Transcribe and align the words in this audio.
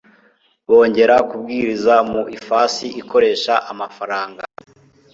bongera 0.69 1.15
kubwiriza 1.29 1.95
mu 2.11 2.21
ifasi 2.37 2.85
ikoresha 3.01 3.53
amafaranga 3.71 4.43